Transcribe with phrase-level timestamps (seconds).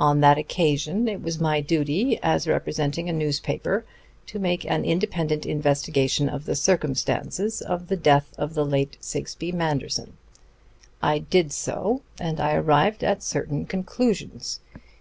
[0.00, 3.84] On that occasion it was my duty, as representing a newspaper,
[4.26, 9.52] to make an independent investigation of the circumstances of the death of the late Sigsbee
[9.52, 10.14] Manderson.
[11.00, 14.58] I did so, and I arrived at certain conclusions.